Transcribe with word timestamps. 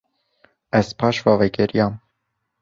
Ez 0.71 0.95
paş 0.97 1.27
ve 1.27 1.39
vegeriyam. 1.39 1.99